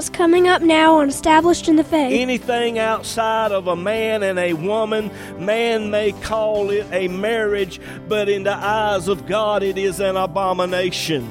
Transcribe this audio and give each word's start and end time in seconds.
what's 0.00 0.08
coming 0.08 0.48
up 0.48 0.62
now 0.62 0.94
on 0.96 1.10
Established 1.10 1.68
in 1.68 1.76
the 1.76 1.84
Faith. 1.84 2.18
Anything 2.18 2.78
outside 2.78 3.52
of 3.52 3.66
a 3.66 3.76
man 3.76 4.22
and 4.22 4.38
a 4.38 4.54
woman, 4.54 5.10
man 5.38 5.90
may 5.90 6.12
call 6.12 6.70
it 6.70 6.86
a 6.90 7.06
marriage, 7.08 7.78
but 8.08 8.26
in 8.26 8.42
the 8.42 8.54
eyes 8.54 9.08
of 9.08 9.26
God, 9.26 9.62
it 9.62 9.76
is 9.76 10.00
an 10.00 10.16
abomination. 10.16 11.28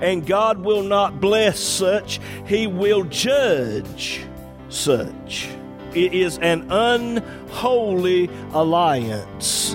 And 0.00 0.26
God 0.26 0.60
will 0.60 0.82
not 0.82 1.20
bless 1.20 1.60
such, 1.60 2.20
He 2.46 2.66
will 2.66 3.04
judge 3.04 4.24
such. 4.70 5.50
It 5.92 6.14
is 6.14 6.38
an 6.38 6.70
unholy 6.70 8.30
alliance. 8.54 9.74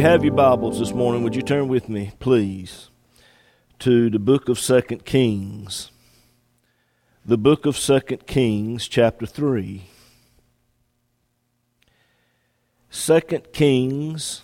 You 0.00 0.06
have 0.06 0.24
your 0.24 0.32
Bibles 0.32 0.78
this 0.78 0.94
morning, 0.94 1.22
would 1.22 1.36
you 1.36 1.42
turn 1.42 1.68
with 1.68 1.86
me, 1.90 2.12
please, 2.20 2.88
to 3.80 4.08
the 4.08 4.18
book 4.18 4.48
of 4.48 4.58
Second 4.58 5.04
Kings. 5.04 5.90
The 7.22 7.36
book 7.36 7.66
of 7.66 7.76
Second 7.76 8.26
Kings, 8.26 8.88
chapter 8.88 9.26
3. 9.26 9.82
Second 12.88 13.52
Kings, 13.52 14.42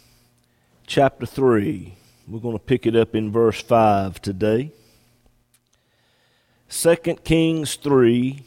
chapter 0.87 1.25
3. 1.25 1.95
We're 2.29 2.39
going 2.39 2.59
to 2.59 2.63
pick 2.63 2.85
it 2.85 2.95
up 2.95 3.15
in 3.15 3.33
verse 3.33 3.63
5 3.63 4.21
today. 4.21 4.73
Second 6.69 7.25
Kings 7.25 7.77
3 7.77 8.43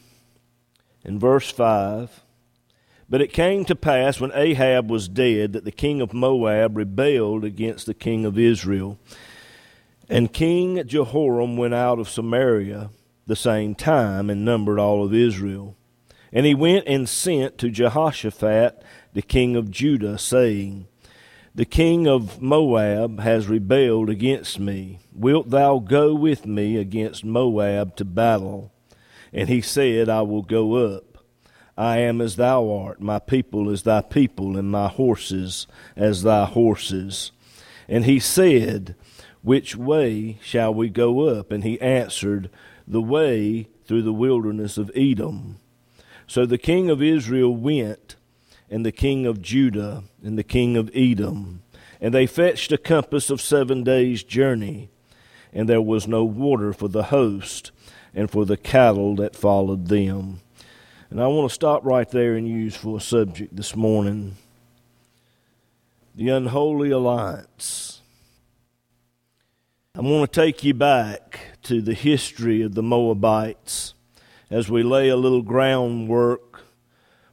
and 1.02 1.20
verse 1.20 1.50
5. 1.50 2.22
But 3.10 3.20
it 3.20 3.32
came 3.32 3.64
to 3.64 3.74
pass 3.74 4.20
when 4.20 4.30
Ahab 4.32 4.88
was 4.88 5.08
dead 5.08 5.52
that 5.52 5.64
the 5.64 5.72
king 5.72 6.00
of 6.00 6.14
Moab 6.14 6.76
rebelled 6.76 7.44
against 7.44 7.86
the 7.86 7.94
king 7.94 8.24
of 8.24 8.38
Israel. 8.38 9.00
And 10.08 10.32
King 10.32 10.86
Jehoram 10.86 11.56
went 11.56 11.74
out 11.74 11.98
of 11.98 12.08
Samaria 12.08 12.90
the 13.26 13.34
same 13.34 13.74
time 13.74 14.30
and 14.30 14.44
numbered 14.44 14.78
all 14.78 15.04
of 15.04 15.12
Israel. 15.12 15.76
And 16.32 16.46
he 16.46 16.54
went 16.54 16.86
and 16.86 17.08
sent 17.08 17.58
to 17.58 17.70
Jehoshaphat, 17.70 18.80
the 19.12 19.22
king 19.22 19.56
of 19.56 19.72
Judah, 19.72 20.16
saying, 20.16 20.86
The 21.52 21.64
king 21.64 22.06
of 22.06 22.40
Moab 22.40 23.18
has 23.18 23.48
rebelled 23.48 24.08
against 24.08 24.60
me. 24.60 25.00
Wilt 25.12 25.50
thou 25.50 25.80
go 25.80 26.14
with 26.14 26.46
me 26.46 26.76
against 26.76 27.24
Moab 27.24 27.96
to 27.96 28.04
battle? 28.04 28.72
And 29.32 29.48
he 29.48 29.60
said, 29.60 30.08
I 30.08 30.22
will 30.22 30.42
go 30.42 30.74
up. 30.94 31.09
I 31.76 31.98
am 31.98 32.20
as 32.20 32.36
thou 32.36 32.70
art, 32.70 33.00
my 33.00 33.18
people 33.18 33.70
as 33.70 33.82
thy 33.82 34.02
people, 34.02 34.56
and 34.56 34.70
my 34.70 34.88
horses 34.88 35.66
as 35.96 36.22
thy 36.22 36.44
horses. 36.44 37.32
And 37.88 38.04
he 38.04 38.18
said, 38.18 38.94
Which 39.42 39.76
way 39.76 40.38
shall 40.42 40.72
we 40.72 40.88
go 40.88 41.28
up? 41.28 41.50
And 41.50 41.64
he 41.64 41.80
answered, 41.80 42.50
The 42.86 43.02
way 43.02 43.68
through 43.84 44.02
the 44.02 44.12
wilderness 44.12 44.78
of 44.78 44.90
Edom. 44.94 45.58
So 46.26 46.46
the 46.46 46.58
king 46.58 46.90
of 46.90 47.02
Israel 47.02 47.54
went, 47.54 48.14
and 48.70 48.86
the 48.86 48.92
king 48.92 49.26
of 49.26 49.42
Judah, 49.42 50.04
and 50.22 50.38
the 50.38 50.44
king 50.44 50.76
of 50.76 50.90
Edom. 50.94 51.62
And 52.00 52.14
they 52.14 52.26
fetched 52.26 52.70
a 52.70 52.78
compass 52.78 53.30
of 53.30 53.40
seven 53.40 53.82
days' 53.82 54.22
journey, 54.22 54.90
and 55.52 55.68
there 55.68 55.82
was 55.82 56.06
no 56.06 56.24
water 56.24 56.72
for 56.72 56.88
the 56.88 57.04
host, 57.04 57.72
and 58.14 58.30
for 58.30 58.46
the 58.46 58.56
cattle 58.56 59.16
that 59.16 59.34
followed 59.34 59.88
them. 59.88 60.40
And 61.10 61.20
I 61.20 61.26
want 61.26 61.50
to 61.50 61.54
stop 61.54 61.84
right 61.84 62.08
there 62.08 62.36
and 62.36 62.46
use 62.46 62.76
for 62.76 62.96
a 62.96 63.00
subject 63.00 63.56
this 63.56 63.74
morning 63.74 64.36
the 66.14 66.28
unholy 66.28 66.92
alliance. 66.92 68.00
I 69.96 70.02
want 70.02 70.32
to 70.32 70.40
take 70.40 70.62
you 70.62 70.72
back 70.72 71.40
to 71.64 71.82
the 71.82 71.94
history 71.94 72.62
of 72.62 72.76
the 72.76 72.82
Moabites 72.82 73.94
as 74.50 74.70
we 74.70 74.84
lay 74.84 75.08
a 75.08 75.16
little 75.16 75.42
groundwork 75.42 76.62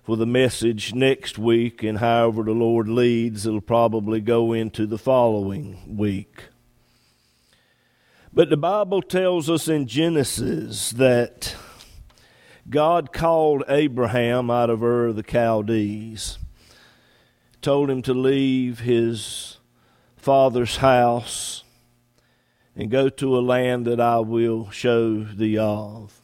for 0.02 0.18
the 0.18 0.26
message 0.26 0.96
next 0.96 1.38
week, 1.38 1.84
and 1.84 2.00
however 2.00 2.42
the 2.44 2.54
Lord 2.54 2.88
leads, 2.88 3.46
it'll 3.46 3.62
probably 3.62 4.22
go 4.22 4.54
into 4.54 4.88
the 4.88 4.98
following 4.98 5.98
week. 5.98 6.46
But 8.34 8.50
the 8.50 8.58
Bible 8.58 9.04
tells 9.04 9.50
us 9.50 9.68
in 9.68 9.86
Genesis 9.86 10.92
that 10.92 11.56
God 12.70 13.14
called 13.14 13.64
Abraham 13.70 14.50
out 14.50 14.70
of 14.70 14.84
Ur 14.84 15.14
the 15.14 15.24
Chaldees, 15.24 16.38
told 17.62 17.90
him 17.90 18.02
to 18.02 18.14
leave 18.14 18.82
his 18.82 19.58
father's 20.18 20.78
house 20.78 21.64
and 22.76 22.92
go 22.92 23.08
to 23.08 23.38
a 23.38 23.40
land 23.40 23.88
that 23.88 24.02
I 24.02 24.20
will 24.20 24.70
show 24.70 25.24
thee 25.24 25.58
of. 25.58 26.22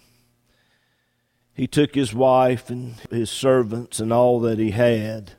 He 1.54 1.66
took 1.66 1.96
his 1.96 2.14
wife 2.14 2.70
and 2.70 2.96
his 3.10 3.30
servants 3.30 4.00
and 4.00 4.12
all 4.12 4.40
that 4.42 4.60
he 4.60 4.72
had. 4.72 5.34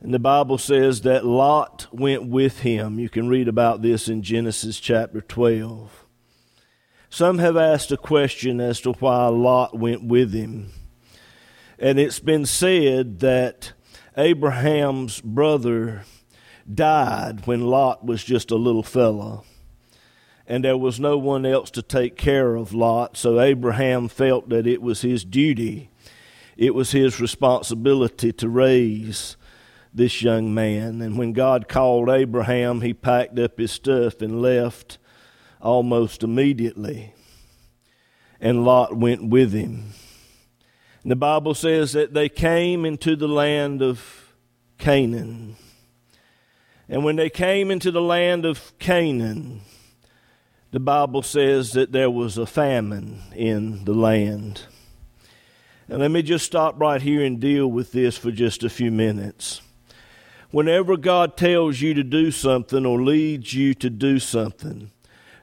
And 0.00 0.12
the 0.12 0.18
Bible 0.18 0.58
says 0.58 1.02
that 1.02 1.24
Lot 1.24 1.86
went 1.92 2.26
with 2.26 2.60
him. 2.60 2.98
You 2.98 3.08
can 3.08 3.28
read 3.28 3.46
about 3.46 3.82
this 3.82 4.08
in 4.08 4.22
Genesis 4.22 4.80
chapter 4.80 5.20
12. 5.20 6.06
Some 7.12 7.40
have 7.40 7.58
asked 7.58 7.92
a 7.92 7.98
question 7.98 8.58
as 8.58 8.80
to 8.80 8.92
why 8.92 9.26
Lot 9.26 9.78
went 9.78 10.02
with 10.02 10.32
him. 10.32 10.70
And 11.78 12.00
it's 12.00 12.20
been 12.20 12.46
said 12.46 13.20
that 13.20 13.74
Abraham's 14.16 15.20
brother 15.20 16.04
died 16.74 17.46
when 17.46 17.66
Lot 17.66 18.02
was 18.02 18.24
just 18.24 18.50
a 18.50 18.56
little 18.56 18.82
fellow. 18.82 19.44
And 20.46 20.64
there 20.64 20.78
was 20.78 20.98
no 20.98 21.18
one 21.18 21.44
else 21.44 21.70
to 21.72 21.82
take 21.82 22.16
care 22.16 22.54
of 22.54 22.72
Lot, 22.72 23.18
so 23.18 23.38
Abraham 23.40 24.08
felt 24.08 24.48
that 24.48 24.66
it 24.66 24.80
was 24.80 25.02
his 25.02 25.22
duty, 25.22 25.90
it 26.56 26.74
was 26.74 26.92
his 26.92 27.20
responsibility 27.20 28.32
to 28.32 28.48
raise 28.48 29.36
this 29.92 30.22
young 30.22 30.54
man. 30.54 31.02
And 31.02 31.18
when 31.18 31.34
God 31.34 31.68
called 31.68 32.08
Abraham, 32.08 32.80
he 32.80 32.94
packed 32.94 33.38
up 33.38 33.58
his 33.58 33.70
stuff 33.70 34.22
and 34.22 34.40
left 34.40 34.96
almost 35.62 36.22
immediately. 36.22 37.14
And 38.40 38.64
Lot 38.64 38.96
went 38.96 39.28
with 39.28 39.52
him. 39.52 39.92
And 41.02 41.10
the 41.10 41.16
Bible 41.16 41.54
says 41.54 41.92
that 41.92 42.12
they 42.12 42.28
came 42.28 42.84
into 42.84 43.16
the 43.16 43.28
land 43.28 43.82
of 43.82 44.34
Canaan. 44.78 45.56
And 46.88 47.04
when 47.04 47.16
they 47.16 47.30
came 47.30 47.70
into 47.70 47.90
the 47.90 48.02
land 48.02 48.44
of 48.44 48.76
Canaan, 48.78 49.62
the 50.72 50.80
Bible 50.80 51.22
says 51.22 51.72
that 51.72 51.92
there 51.92 52.10
was 52.10 52.36
a 52.36 52.46
famine 52.46 53.22
in 53.34 53.84
the 53.84 53.94
land. 53.94 54.62
And 55.88 56.00
let 56.00 56.10
me 56.10 56.22
just 56.22 56.46
stop 56.46 56.80
right 56.80 57.00
here 57.00 57.24
and 57.24 57.38
deal 57.40 57.66
with 57.66 57.92
this 57.92 58.16
for 58.16 58.30
just 58.30 58.64
a 58.64 58.70
few 58.70 58.90
minutes. 58.90 59.60
Whenever 60.50 60.96
God 60.96 61.36
tells 61.36 61.80
you 61.80 61.94
to 61.94 62.02
do 62.02 62.30
something 62.30 62.84
or 62.84 63.02
leads 63.02 63.54
you 63.54 63.74
to 63.74 63.90
do 63.90 64.18
something, 64.18 64.90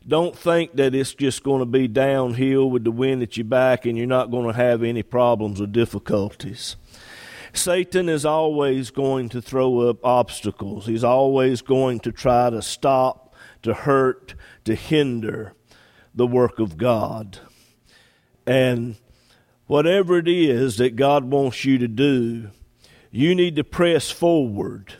don't 0.10 0.36
think 0.36 0.76
that 0.76 0.96
it's 0.96 1.14
just 1.14 1.44
going 1.44 1.60
to 1.60 1.66
be 1.66 1.88
downhill 1.88 2.70
with 2.70 2.84
the 2.84 2.92
wind 2.92 3.22
at 3.22 3.38
your 3.38 3.46
back 3.46 3.86
and 3.86 3.98
you're 3.98 4.08
not 4.08 4.32
going 4.32 4.48
to 4.48 4.54
have 4.54 4.84
any 4.84 5.04
problems 5.04 5.62
or 5.62 5.68
difficulties. 5.68 6.76
Satan 7.54 8.10
is 8.10 8.26
always 8.26 8.92
going 8.92 9.30
to 9.30 9.42
throw 9.42 9.90
up 9.90 10.04
obstacles. 10.04 10.86
He's 10.86 11.04
always 11.04 11.62
going 11.62 12.00
to 12.02 12.12
try 12.12 12.50
to 12.50 12.62
stop, 12.62 13.34
to 13.62 13.74
hurt, 13.74 14.36
to 14.66 14.76
hinder 14.76 15.54
the 16.14 16.28
work 16.28 16.60
of 16.60 16.78
God. 16.78 17.40
And 18.46 18.96
whatever 19.68 20.18
it 20.18 20.28
is 20.28 20.78
that 20.78 20.96
God 20.96 21.26
wants 21.26 21.66
you 21.66 21.78
to 21.78 21.88
do, 21.88 22.50
you 23.12 23.36
need 23.36 23.56
to 23.56 23.64
press 23.64 24.10
forward 24.10 24.96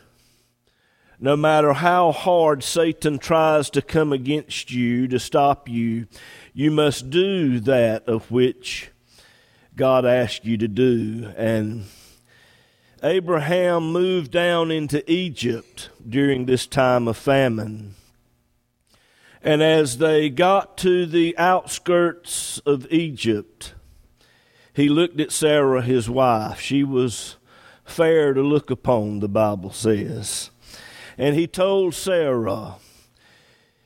no 1.22 1.36
matter 1.36 1.74
how 1.74 2.12
hard 2.12 2.64
Satan 2.64 3.18
tries 3.18 3.68
to 3.70 3.82
come 3.82 4.10
against 4.10 4.70
you 4.70 5.06
to 5.08 5.18
stop 5.18 5.68
you, 5.68 6.06
you 6.54 6.70
must 6.70 7.10
do 7.10 7.60
that 7.60 8.08
of 8.08 8.30
which 8.30 8.90
God 9.76 10.06
asked 10.06 10.46
you 10.46 10.56
to 10.56 10.66
do. 10.66 11.30
And 11.36 11.84
Abraham 13.02 13.92
moved 13.92 14.30
down 14.30 14.70
into 14.70 15.08
Egypt 15.10 15.90
during 16.08 16.46
this 16.46 16.66
time 16.66 17.06
of 17.06 17.18
famine. 17.18 17.96
And 19.42 19.62
as 19.62 19.98
they 19.98 20.30
got 20.30 20.78
to 20.78 21.04
the 21.04 21.36
outskirts 21.36 22.58
of 22.64 22.90
Egypt, 22.90 23.74
he 24.72 24.88
looked 24.88 25.20
at 25.20 25.32
Sarah, 25.32 25.82
his 25.82 26.08
wife. 26.08 26.60
She 26.60 26.82
was 26.82 27.36
fair 27.84 28.32
to 28.32 28.42
look 28.42 28.70
upon, 28.70 29.20
the 29.20 29.28
Bible 29.28 29.72
says. 29.72 30.49
And 31.20 31.36
he 31.36 31.46
told 31.46 31.94
Sarah, 31.94 32.76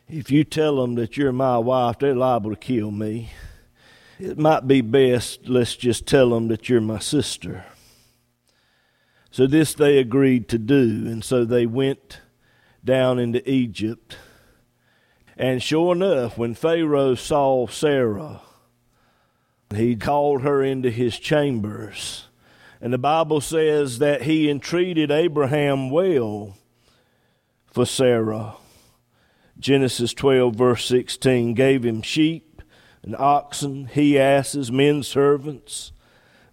If 0.08 0.30
you 0.30 0.44
tell 0.44 0.76
them 0.80 0.94
that 0.94 1.16
you're 1.16 1.32
my 1.32 1.58
wife, 1.58 1.98
they're 1.98 2.14
liable 2.14 2.50
to 2.50 2.56
kill 2.56 2.90
me. 2.90 3.30
It 4.18 4.38
might 4.38 4.68
be 4.68 4.80
best, 4.80 5.48
let's 5.48 5.74
just 5.74 6.06
tell 6.06 6.30
them 6.30 6.48
that 6.48 6.68
you're 6.68 6.80
my 6.80 7.00
sister. 7.00 7.64
So 9.32 9.46
this 9.46 9.74
they 9.74 9.98
agreed 9.98 10.48
to 10.50 10.58
do, 10.58 11.06
and 11.06 11.24
so 11.24 11.44
they 11.44 11.66
went 11.66 12.20
down 12.84 13.18
into 13.18 13.46
Egypt 13.50 14.16
and 15.36 15.62
sure 15.62 15.92
enough, 15.94 16.38
when 16.38 16.54
Pharaoh 16.54 17.16
saw 17.16 17.66
Sarah, 17.66 18.40
he 19.74 19.96
called 19.96 20.42
her 20.42 20.62
into 20.62 20.90
his 20.90 21.18
chambers. 21.18 22.26
And 22.80 22.92
the 22.92 22.98
Bible 22.98 23.40
says 23.40 23.98
that 23.98 24.22
he 24.22 24.48
entreated 24.48 25.10
Abraham 25.10 25.90
well 25.90 26.56
for 27.74 27.84
Sarah. 27.84 28.54
Genesis 29.58 30.14
12, 30.14 30.54
verse 30.54 30.84
16, 30.86 31.54
gave 31.54 31.84
him 31.84 32.02
sheep 32.02 32.62
and 33.02 33.16
oxen, 33.16 33.86
he 33.86 34.16
asses, 34.16 34.70
men 34.70 35.02
servants, 35.02 35.90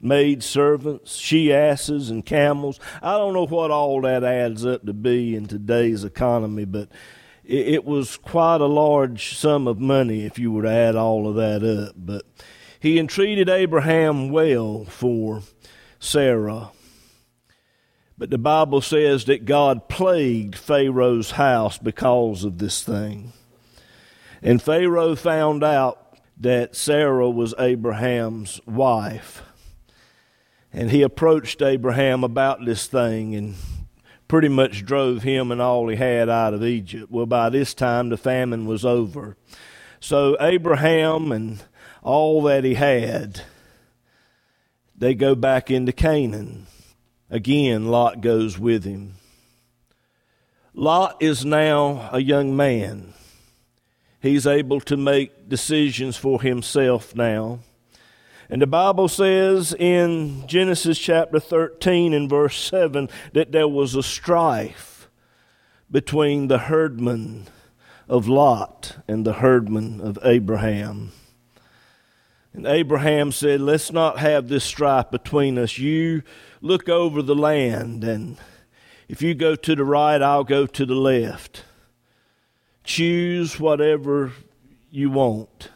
maid 0.01 0.41
servants, 0.41 1.17
she 1.17 1.53
asses, 1.53 2.09
and 2.09 2.25
camels. 2.25 2.79
I 3.03 3.19
don't 3.19 3.35
know 3.35 3.45
what 3.45 3.69
all 3.69 4.01
that 4.01 4.23
adds 4.23 4.65
up 4.65 4.83
to 4.87 4.93
be 4.93 5.35
in 5.35 5.45
today's 5.45 6.03
economy, 6.03 6.65
but 6.65 6.89
it, 7.45 7.67
it 7.67 7.85
was 7.85 8.17
quite 8.17 8.59
a 8.59 8.65
large 8.65 9.37
sum 9.37 9.67
of 9.67 9.79
money 9.79 10.25
if 10.25 10.39
you 10.39 10.51
were 10.51 10.63
to 10.63 10.71
add 10.71 10.95
all 10.95 11.27
of 11.27 11.35
that 11.35 11.63
up. 11.63 11.93
But 11.95 12.25
he 12.79 12.97
entreated 12.97 13.47
Abraham 13.47 14.31
well 14.31 14.85
for 14.85 15.43
Sarah. 15.99 16.71
But 18.21 18.29
the 18.29 18.37
Bible 18.37 18.81
says 18.81 19.25
that 19.25 19.45
God 19.45 19.89
plagued 19.89 20.55
Pharaoh's 20.55 21.31
house 21.31 21.79
because 21.79 22.43
of 22.43 22.59
this 22.59 22.83
thing. 22.83 23.33
And 24.43 24.61
Pharaoh 24.61 25.15
found 25.15 25.63
out 25.63 26.19
that 26.37 26.75
Sarah 26.75 27.31
was 27.31 27.55
Abraham's 27.57 28.61
wife. 28.67 29.41
And 30.71 30.91
he 30.91 31.01
approached 31.01 31.63
Abraham 31.63 32.23
about 32.23 32.63
this 32.63 32.85
thing, 32.85 33.33
and 33.33 33.55
pretty 34.27 34.49
much 34.49 34.85
drove 34.85 35.23
him 35.23 35.51
and 35.51 35.59
all 35.59 35.87
he 35.87 35.95
had 35.95 36.29
out 36.29 36.53
of 36.53 36.63
Egypt. 36.63 37.11
Well, 37.11 37.25
by 37.25 37.49
this 37.49 37.73
time, 37.73 38.09
the 38.09 38.17
famine 38.17 38.67
was 38.67 38.85
over. 38.85 39.35
So, 39.99 40.37
Abraham 40.39 41.31
and 41.31 41.63
all 42.03 42.43
that 42.43 42.65
he 42.65 42.75
had, 42.75 43.41
they 44.95 45.15
go 45.15 45.33
back 45.33 45.71
into 45.71 45.91
Canaan. 45.91 46.67
Again, 47.31 47.87
Lot 47.87 48.19
goes 48.19 48.59
with 48.59 48.83
him. 48.83 49.13
Lot 50.73 51.15
is 51.21 51.45
now 51.45 52.09
a 52.11 52.19
young 52.19 52.57
man. 52.57 53.13
He's 54.21 54.45
able 54.45 54.81
to 54.81 54.97
make 54.97 55.47
decisions 55.47 56.17
for 56.17 56.41
himself 56.41 57.15
now. 57.15 57.59
And 58.49 58.61
the 58.61 58.67
Bible 58.67 59.07
says 59.07 59.73
in 59.73 60.45
Genesis 60.45 60.99
chapter 60.99 61.39
13 61.39 62.13
and 62.13 62.29
verse 62.29 62.57
7 62.57 63.09
that 63.31 63.53
there 63.53 63.67
was 63.67 63.95
a 63.95 64.03
strife 64.03 65.09
between 65.89 66.49
the 66.49 66.57
herdmen 66.57 67.47
of 68.09 68.27
Lot 68.27 68.97
and 69.07 69.25
the 69.25 69.33
herdmen 69.33 70.01
of 70.01 70.19
Abraham. 70.21 71.13
And 72.53 72.65
Abraham 72.65 73.31
said, 73.31 73.61
Let's 73.61 73.91
not 73.91 74.19
have 74.19 74.47
this 74.47 74.63
strife 74.63 75.09
between 75.11 75.57
us. 75.57 75.77
You 75.77 76.23
look 76.61 76.89
over 76.89 77.21
the 77.21 77.35
land, 77.35 78.03
and 78.03 78.37
if 79.07 79.21
you 79.21 79.33
go 79.33 79.55
to 79.55 79.75
the 79.75 79.85
right, 79.85 80.21
I'll 80.21 80.43
go 80.43 80.65
to 80.65 80.85
the 80.85 80.95
left. 80.95 81.63
Choose 82.83 83.59
whatever 83.59 84.33
you 84.89 85.09
want. 85.09 85.69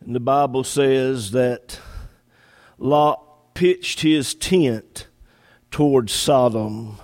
And 0.00 0.14
the 0.14 0.20
Bible 0.20 0.64
says 0.64 1.30
that 1.32 1.80
Lot 2.78 3.54
pitched 3.54 4.00
his 4.00 4.34
tent 4.34 5.06
towards 5.70 6.12
Sodom. 6.12 6.98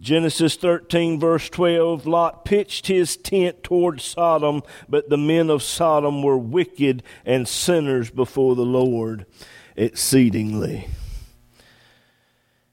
Genesis 0.00 0.56
13, 0.56 1.18
verse 1.18 1.48
12 1.48 2.06
Lot 2.06 2.44
pitched 2.44 2.86
his 2.86 3.16
tent 3.16 3.62
towards 3.62 4.04
Sodom, 4.04 4.62
but 4.88 5.08
the 5.08 5.16
men 5.16 5.48
of 5.48 5.62
Sodom 5.62 6.22
were 6.22 6.36
wicked 6.36 7.02
and 7.24 7.48
sinners 7.48 8.10
before 8.10 8.54
the 8.54 8.64
Lord 8.64 9.24
exceedingly. 9.74 10.88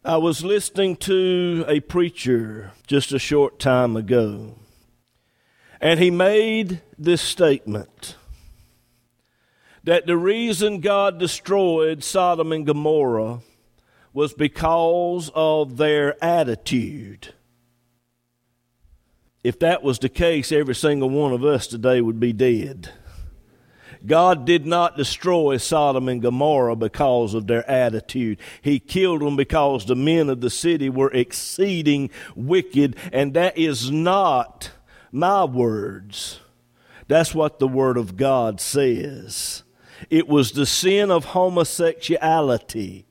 I 0.03 0.17
was 0.17 0.43
listening 0.43 0.97
to 0.97 1.63
a 1.67 1.79
preacher 1.79 2.71
just 2.87 3.13
a 3.13 3.19
short 3.19 3.57
time 3.57 3.95
ago, 3.95 4.55
and 5.79 6.01
he 6.01 6.11
made 6.11 6.81
this 6.99 7.21
statement 7.21 8.17
that 9.85 10.05
the 10.05 10.17
reason 10.17 10.81
God 10.81 11.19
destroyed 11.19 12.03
Sodom 12.03 12.51
and 12.51 12.65
Gomorrah 12.65 13.39
was 14.13 14.33
because 14.33 15.31
of 15.33 15.77
their 15.77 16.23
attitude. 16.23 17.33
If 19.43 19.59
that 19.59 19.83
was 19.83 19.99
the 19.99 20.09
case, 20.09 20.51
every 20.51 20.75
single 20.75 21.09
one 21.09 21.33
of 21.33 21.43
us 21.43 21.67
today 21.67 21.99
would 21.99 22.19
be 22.19 22.31
dead. 22.31 22.91
God 24.05 24.45
did 24.45 24.65
not 24.65 24.97
destroy 24.97 25.57
Sodom 25.57 26.09
and 26.09 26.21
Gomorrah 26.21 26.75
because 26.75 27.33
of 27.33 27.47
their 27.47 27.69
attitude. 27.69 28.37
He 28.61 28.79
killed 28.79 29.21
them 29.21 29.35
because 29.35 29.85
the 29.85 29.95
men 29.95 30.29
of 30.29 30.41
the 30.41 30.49
city 30.49 30.89
were 30.89 31.11
exceeding 31.11 32.09
wicked, 32.35 32.97
and 33.11 33.33
that 33.33 33.57
is 33.57 33.89
not 33.89 34.71
my 35.11 35.45
words. 35.45 36.39
That's 37.07 37.33
what 37.33 37.59
the 37.59 37.67
Word 37.67 37.97
of 37.97 38.17
God 38.17 38.59
says. 38.59 39.63
It 40.09 40.27
was 40.27 40.51
the 40.51 40.65
sin 40.65 41.09
of 41.09 41.25
homosexuality 41.25 43.05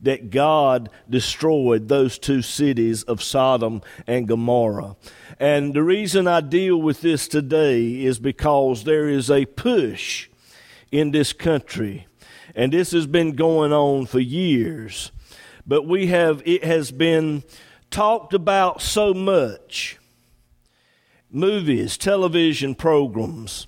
that 0.00 0.30
God 0.30 0.90
destroyed 1.08 1.88
those 1.88 2.18
two 2.18 2.42
cities 2.42 3.02
of 3.04 3.22
Sodom 3.22 3.82
and 4.06 4.28
Gomorrah. 4.28 4.96
And 5.38 5.74
the 5.74 5.82
reason 5.82 6.26
I 6.26 6.40
deal 6.40 6.76
with 6.76 7.00
this 7.00 7.28
today 7.28 8.04
is 8.04 8.18
because 8.18 8.84
there 8.84 9.08
is 9.08 9.30
a 9.30 9.46
push 9.46 10.28
in 10.92 11.10
this 11.10 11.32
country, 11.32 12.06
and 12.54 12.72
this 12.72 12.92
has 12.92 13.06
been 13.06 13.32
going 13.32 13.72
on 13.72 14.06
for 14.06 14.20
years. 14.20 15.12
But 15.66 15.86
we 15.86 16.06
have, 16.08 16.42
it 16.46 16.64
has 16.64 16.92
been 16.92 17.42
talked 17.90 18.34
about 18.34 18.80
so 18.80 19.12
much 19.12 19.98
movies, 21.30 21.98
television 21.98 22.74
programs 22.74 23.66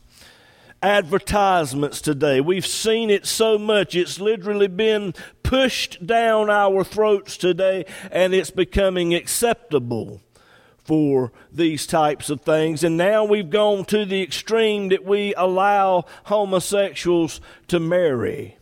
advertisements 0.82 2.00
today. 2.00 2.40
We've 2.40 2.66
seen 2.66 3.10
it 3.10 3.26
so 3.26 3.58
much, 3.58 3.94
it's 3.94 4.20
literally 4.20 4.68
been 4.68 5.14
pushed 5.42 6.06
down 6.06 6.50
our 6.50 6.84
throats 6.84 7.36
today, 7.36 7.84
and 8.10 8.34
it's 8.34 8.50
becoming 8.50 9.14
acceptable 9.14 10.20
for 10.76 11.32
these 11.52 11.86
types 11.86 12.30
of 12.30 12.40
things. 12.40 12.82
And 12.82 12.96
now 12.96 13.24
we've 13.24 13.50
gone 13.50 13.84
to 13.86 14.06
the 14.06 14.22
extreme 14.22 14.88
that 14.88 15.04
we 15.04 15.34
allow 15.34 16.04
homosexuals 16.24 17.42
to 17.66 17.78
marry. 17.78 18.56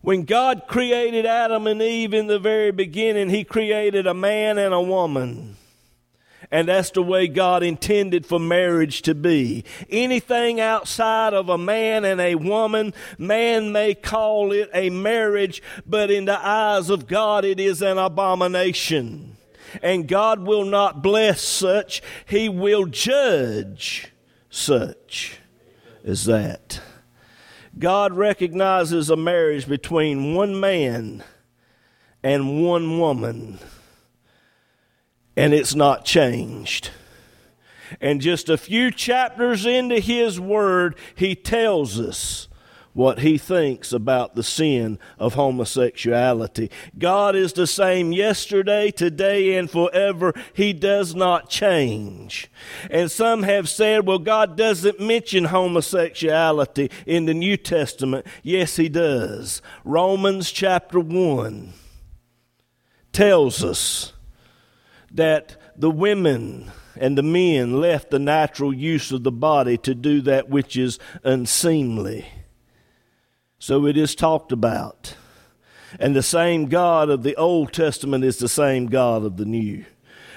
When 0.00 0.24
God 0.24 0.62
created 0.66 1.26
Adam 1.26 1.66
and 1.66 1.82
Eve 1.82 2.14
in 2.14 2.28
the 2.28 2.38
very 2.38 2.72
beginning, 2.72 3.28
He 3.28 3.44
created 3.44 4.06
a 4.06 4.14
man 4.14 4.58
and 4.58 4.72
a 4.72 4.80
woman. 4.80 5.57
And 6.50 6.68
that's 6.68 6.90
the 6.90 7.02
way 7.02 7.28
God 7.28 7.62
intended 7.62 8.24
for 8.24 8.38
marriage 8.38 9.02
to 9.02 9.14
be. 9.14 9.64
Anything 9.90 10.60
outside 10.60 11.34
of 11.34 11.50
a 11.50 11.58
man 11.58 12.04
and 12.06 12.20
a 12.20 12.36
woman, 12.36 12.94
man 13.18 13.70
may 13.70 13.94
call 13.94 14.52
it 14.52 14.70
a 14.72 14.88
marriage, 14.88 15.62
but 15.86 16.10
in 16.10 16.24
the 16.24 16.38
eyes 16.38 16.88
of 16.88 17.06
God, 17.06 17.44
it 17.44 17.60
is 17.60 17.82
an 17.82 17.98
abomination. 17.98 19.36
And 19.82 20.08
God 20.08 20.40
will 20.40 20.64
not 20.64 21.02
bless 21.02 21.42
such, 21.42 22.02
He 22.26 22.48
will 22.48 22.86
judge 22.86 24.12
such 24.48 25.38
as 26.02 26.24
that. 26.24 26.80
God 27.78 28.14
recognizes 28.14 29.10
a 29.10 29.16
marriage 29.16 29.68
between 29.68 30.34
one 30.34 30.58
man 30.58 31.22
and 32.22 32.64
one 32.64 32.98
woman 32.98 33.58
and 35.38 35.54
it's 35.54 35.74
not 35.74 36.04
changed. 36.04 36.90
And 38.00 38.20
just 38.20 38.48
a 38.48 38.58
few 38.58 38.90
chapters 38.90 39.64
into 39.64 40.00
his 40.00 40.40
word, 40.40 40.96
he 41.14 41.36
tells 41.36 41.98
us 42.00 42.48
what 42.92 43.20
he 43.20 43.38
thinks 43.38 43.92
about 43.92 44.34
the 44.34 44.42
sin 44.42 44.98
of 45.16 45.34
homosexuality. 45.34 46.72
God 46.98 47.36
is 47.36 47.52
the 47.52 47.68
same 47.68 48.10
yesterday, 48.10 48.90
today, 48.90 49.54
and 49.54 49.70
forever. 49.70 50.34
He 50.54 50.72
does 50.72 51.14
not 51.14 51.48
change. 51.48 52.50
And 52.90 53.08
some 53.08 53.44
have 53.44 53.68
said, 53.68 54.08
well, 54.08 54.18
God 54.18 54.56
doesn't 54.56 54.98
mention 54.98 55.44
homosexuality 55.44 56.90
in 57.06 57.26
the 57.26 57.34
New 57.34 57.56
Testament. 57.56 58.26
Yes, 58.42 58.74
he 58.74 58.88
does. 58.88 59.62
Romans 59.84 60.50
chapter 60.50 60.98
1 60.98 61.72
tells 63.12 63.62
us 63.62 64.12
that 65.10 65.56
the 65.76 65.90
women 65.90 66.70
and 66.96 67.16
the 67.16 67.22
men 67.22 67.80
left 67.80 68.10
the 68.10 68.18
natural 68.18 68.74
use 68.74 69.12
of 69.12 69.22
the 69.22 69.32
body 69.32 69.78
to 69.78 69.94
do 69.94 70.20
that 70.22 70.48
which 70.48 70.76
is 70.76 70.98
unseemly. 71.22 72.26
So 73.58 73.86
it 73.86 73.96
is 73.96 74.14
talked 74.14 74.52
about. 74.52 75.14
And 75.98 76.14
the 76.14 76.22
same 76.22 76.66
God 76.66 77.08
of 77.08 77.22
the 77.22 77.36
Old 77.36 77.72
Testament 77.72 78.24
is 78.24 78.38
the 78.38 78.48
same 78.48 78.86
God 78.86 79.24
of 79.24 79.36
the 79.36 79.44
New. 79.44 79.84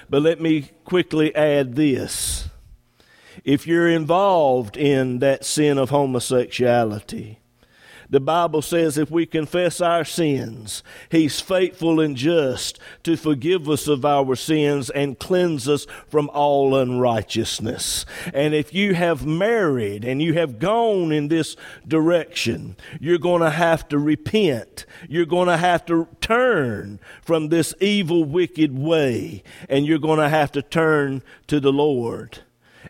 But 0.10 0.22
let 0.22 0.40
me 0.40 0.72
quickly 0.86 1.36
add 1.36 1.76
this. 1.76 2.48
If 3.44 3.66
you're 3.68 3.90
involved 3.90 4.78
in 4.78 5.20
that 5.20 5.44
sin 5.46 5.78
of 5.78 5.90
homosexuality, 5.90 7.41
the 8.12 8.20
Bible 8.20 8.62
says 8.62 8.98
if 8.98 9.10
we 9.10 9.26
confess 9.26 9.82
our 9.82 10.06
sins, 10.06 10.84
He's 11.10 11.40
faithful 11.40 12.00
and 12.00 12.16
just 12.16 12.78
to 13.04 13.16
forgive 13.16 13.70
us 13.70 13.88
of 13.88 14.06
our 14.06 14.36
sins 14.36 14.90
and 14.90 15.18
cleanse 15.18 15.68
us 15.68 15.88
from 16.10 16.30
all 16.34 16.76
unrighteousness. 16.76 18.06
And 18.34 18.54
if 18.54 18.74
you 18.74 18.94
have 18.94 19.26
married 19.26 20.04
and 20.04 20.22
you 20.22 20.34
have 20.34 20.60
gone 20.60 21.12
in 21.12 21.30
this 21.30 21.56
direction, 21.88 22.76
you're 23.00 23.18
going 23.18 23.42
to 23.42 23.50
have 23.50 23.88
to 23.90 23.98
repent. 23.98 24.86
You're 25.08 25.26
going 25.26 25.48
to 25.48 25.58
have 25.58 25.86
to 25.86 26.08
turn 26.20 27.00
from 27.22 27.48
this 27.48 27.74
evil, 27.80 28.26
wicked 28.26 28.78
way, 28.78 29.42
and 29.70 29.86
you're 29.86 30.00
going 30.00 30.20
to 30.20 30.30
have 30.30 30.52
to 30.52 30.62
turn 30.62 31.24
to 31.48 31.62
the 31.62 31.72
Lord 31.72 32.40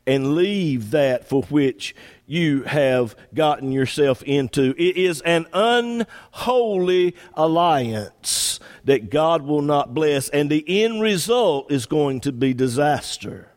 and 0.07 0.35
leave 0.35 0.91
that 0.91 1.27
for 1.27 1.43
which 1.43 1.95
you 2.31 2.63
have 2.63 3.13
gotten 3.33 3.73
yourself 3.73 4.23
into. 4.23 4.73
It 4.77 4.95
is 4.95 5.19
an 5.21 5.47
unholy 5.51 7.13
alliance 7.33 8.61
that 8.85 9.09
God 9.09 9.41
will 9.41 9.61
not 9.61 9.93
bless, 9.93 10.29
and 10.29 10.49
the 10.49 10.63
end 10.81 11.01
result 11.01 11.69
is 11.69 11.85
going 11.85 12.21
to 12.21 12.31
be 12.31 12.53
disaster. 12.53 13.49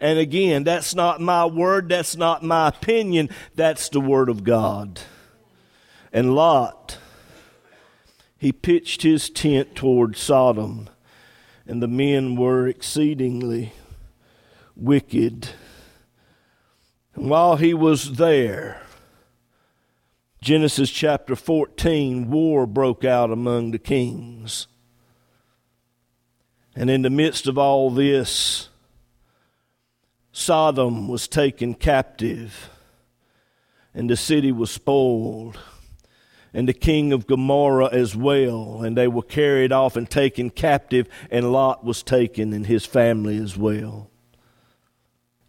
And 0.00 0.18
again, 0.18 0.64
that's 0.64 0.92
not 0.92 1.20
my 1.20 1.46
word, 1.46 1.88
that's 1.88 2.16
not 2.16 2.42
my 2.42 2.66
opinion, 2.66 3.30
that's 3.54 3.88
the 3.90 4.00
word 4.00 4.28
of 4.28 4.42
God. 4.42 5.00
And 6.12 6.34
Lot, 6.34 6.98
he 8.36 8.50
pitched 8.50 9.02
his 9.02 9.30
tent 9.30 9.76
toward 9.76 10.16
Sodom, 10.16 10.90
and 11.64 11.80
the 11.80 11.86
men 11.86 12.34
were 12.34 12.66
exceedingly 12.66 13.72
wicked. 14.74 15.50
And 17.14 17.30
while 17.30 17.56
he 17.56 17.74
was 17.74 18.16
there, 18.16 18.82
Genesis 20.40 20.90
chapter 20.90 21.36
14, 21.36 22.30
war 22.30 22.66
broke 22.66 23.04
out 23.04 23.30
among 23.30 23.70
the 23.70 23.78
kings. 23.78 24.66
And 26.76 26.90
in 26.90 27.02
the 27.02 27.10
midst 27.10 27.46
of 27.46 27.56
all 27.56 27.90
this, 27.90 28.68
Sodom 30.32 31.06
was 31.06 31.28
taken 31.28 31.74
captive, 31.74 32.68
and 33.94 34.10
the 34.10 34.16
city 34.16 34.50
was 34.50 34.70
spoiled, 34.70 35.58
and 36.52 36.68
the 36.68 36.72
king 36.72 37.12
of 37.12 37.28
Gomorrah 37.28 37.90
as 37.92 38.16
well, 38.16 38.82
and 38.82 38.96
they 38.96 39.06
were 39.06 39.22
carried 39.22 39.70
off 39.70 39.94
and 39.94 40.10
taken 40.10 40.50
captive, 40.50 41.08
and 41.30 41.52
Lot 41.52 41.84
was 41.84 42.02
taken 42.02 42.52
and 42.52 42.66
his 42.66 42.84
family 42.84 43.38
as 43.38 43.56
well. 43.56 44.10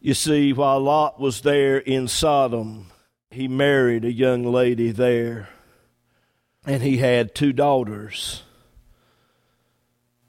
You 0.05 0.13
see, 0.13 0.53
while 0.53 0.81
Lot 0.81 1.19
was 1.19 1.41
there 1.41 1.79
in 1.79 2.07
Sodom, 2.07 2.91
he 3.31 3.47
married 3.47 4.05
a 4.05 4.11
young 4.11 4.43
lady 4.43 4.91
there, 4.91 5.49
and 6.63 6.83
he 6.83 6.97
had 6.97 7.33
two 7.33 7.51
daughters. 7.51 8.43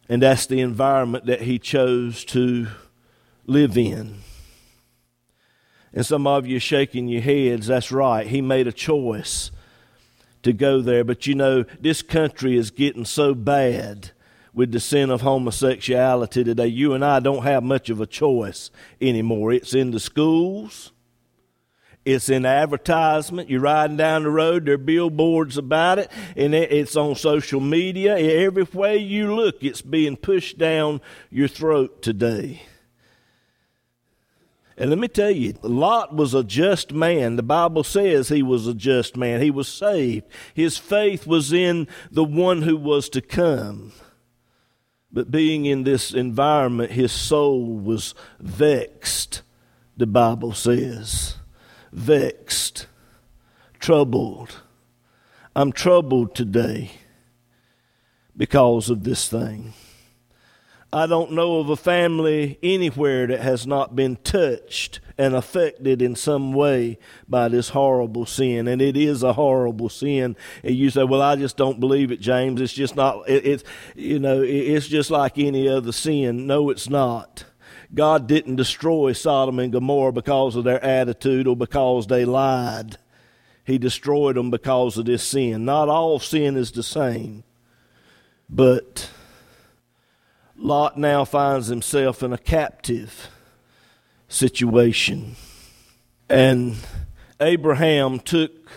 And 0.09 0.23
that's 0.23 0.47
the 0.47 0.62
environment 0.62 1.26
that 1.26 1.42
he 1.42 1.59
chose 1.59 2.25
to 2.25 2.68
live 3.45 3.76
in. 3.76 4.21
And 5.92 6.06
some 6.06 6.26
of 6.26 6.47
you 6.47 6.59
shaking 6.59 7.09
your 7.09 7.21
heads, 7.21 7.66
that's 7.66 7.92
right. 7.92 8.26
He 8.26 8.40
made 8.40 8.66
a 8.66 8.73
choice 8.73 9.50
to 10.42 10.54
go 10.54 10.80
there. 10.80 11.04
But 11.04 11.26
you 11.26 11.35
know, 11.35 11.66
this 11.78 12.00
country 12.00 12.56
is 12.56 12.71
getting 12.71 13.04
so 13.04 13.35
bad 13.35 14.12
with 14.56 14.72
the 14.72 14.80
sin 14.80 15.10
of 15.10 15.20
homosexuality 15.20 16.42
today. 16.42 16.66
You 16.66 16.94
and 16.94 17.04
I 17.04 17.20
don't 17.20 17.44
have 17.44 17.62
much 17.62 17.90
of 17.90 18.00
a 18.00 18.06
choice 18.06 18.70
anymore. 19.00 19.52
It's 19.52 19.75
in 19.75 19.90
the 19.90 20.00
schools. 20.00 20.92
It's 22.06 22.30
in 22.30 22.46
advertisement. 22.46 23.50
You're 23.50 23.60
riding 23.60 23.98
down 23.98 24.22
the 24.22 24.30
road, 24.30 24.64
there 24.64 24.75
are 24.75 24.78
billboards 24.78 25.58
about 25.58 25.98
it, 25.98 26.10
and 26.36 26.54
it's 26.54 26.96
on 26.96 27.16
social 27.16 27.60
media. 27.60 28.16
Every 28.16 28.62
way 28.62 28.96
you 28.96 29.34
look, 29.34 29.56
it's 29.60 29.82
being 29.82 30.16
pushed 30.16 30.56
down 30.56 31.00
your 31.30 31.48
throat 31.48 32.00
today. 32.02 32.62
And 34.78 34.88
let 34.90 34.98
me 34.98 35.08
tell 35.08 35.30
you, 35.30 35.54
Lot 35.62 36.14
was 36.14 36.32
a 36.32 36.44
just 36.44 36.92
man. 36.92 37.36
The 37.36 37.42
Bible 37.42 37.82
says 37.82 38.28
he 38.28 38.42
was 38.42 38.66
a 38.66 38.75
just 38.75 39.16
man. 39.16 39.40
He 39.40 39.50
was 39.50 39.68
saved. 39.68 40.26
His 40.54 40.78
faith 40.78 41.26
was 41.26 41.52
in 41.52 41.88
the 42.10 42.25
one 42.25 42.62
who 42.62 42.76
was 42.76 43.08
to 43.10 43.20
come. 43.20 43.92
But 45.16 45.30
being 45.30 45.64
in 45.64 45.85
this 45.85 46.12
environment, 46.12 46.92
his 46.92 47.11
soul 47.11 47.64
was 47.64 48.14
vexed, 48.38 49.40
the 49.96 50.06
Bible 50.06 50.52
says. 50.52 51.37
Vexed, 51.90 52.87
troubled. 53.80 54.61
I'm 55.54 55.73
troubled 55.73 56.35
today 56.35 56.90
because 58.37 58.90
of 58.90 59.04
this 59.04 59.26
thing. 59.26 59.73
I 60.92 61.06
don't 61.06 61.32
know 61.32 61.58
of 61.58 61.68
a 61.68 61.76
family 61.76 62.58
anywhere 62.62 63.26
that 63.26 63.40
has 63.40 63.66
not 63.66 63.96
been 63.96 64.16
touched 64.16 65.00
and 65.18 65.34
affected 65.34 66.00
in 66.00 66.14
some 66.14 66.52
way 66.52 66.98
by 67.28 67.48
this 67.48 67.70
horrible 67.70 68.26
sin. 68.26 68.68
And 68.68 68.80
it 68.80 68.96
is 68.96 69.22
a 69.22 69.32
horrible 69.32 69.88
sin. 69.88 70.36
And 70.62 70.74
you 70.74 70.90
say, 70.90 71.04
well, 71.04 71.22
I 71.22 71.36
just 71.36 71.56
don't 71.56 71.80
believe 71.80 72.12
it, 72.12 72.20
James. 72.20 72.60
It's 72.60 72.72
just 72.72 72.96
not, 72.96 73.28
it, 73.28 73.44
it's, 73.44 73.64
you 73.94 74.18
know, 74.18 74.42
it, 74.42 74.48
it's 74.48 74.88
just 74.88 75.10
like 75.10 75.38
any 75.38 75.68
other 75.68 75.92
sin. 75.92 76.46
No, 76.46 76.70
it's 76.70 76.88
not. 76.88 77.44
God 77.92 78.26
didn't 78.26 78.56
destroy 78.56 79.12
Sodom 79.12 79.58
and 79.58 79.72
Gomorrah 79.72 80.12
because 80.12 80.56
of 80.56 80.64
their 80.64 80.82
attitude 80.84 81.46
or 81.46 81.56
because 81.56 82.06
they 82.06 82.24
lied. 82.24 82.98
He 83.64 83.78
destroyed 83.78 84.36
them 84.36 84.50
because 84.50 84.96
of 84.96 85.06
this 85.06 85.24
sin. 85.24 85.64
Not 85.64 85.88
all 85.88 86.20
sin 86.20 86.56
is 86.56 86.70
the 86.70 86.82
same. 86.82 87.42
But 88.48 89.10
Lot 90.58 90.98
now 90.98 91.25
finds 91.25 91.66
himself 91.68 92.22
in 92.22 92.32
a 92.32 92.38
captive 92.38 93.28
situation. 94.28 95.36
And 96.28 96.76
Abraham 97.40 98.18
took 98.18 98.70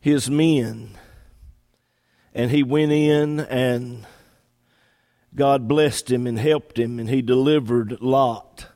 his 0.00 0.28
men 0.28 0.98
and 2.34 2.50
he 2.50 2.62
went 2.62 2.92
in 2.92 3.40
and 3.40 4.06
God 5.34 5.68
blessed 5.68 6.10
him 6.10 6.26
and 6.26 6.38
helped 6.38 6.78
him 6.78 6.98
and 6.98 7.08
he 7.08 7.22
delivered 7.22 8.00
Lot 8.00 8.66